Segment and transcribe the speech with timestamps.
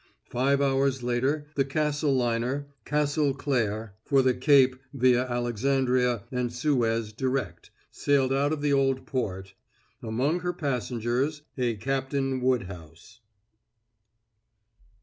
[0.31, 7.13] Five hours later the Castle liner, Castle Claire, for the Cape via Alexandria and Suez
[7.13, 9.53] direct, sailed out of the Old Port,
[10.01, 13.19] among her passengers a Captain Woodhouse.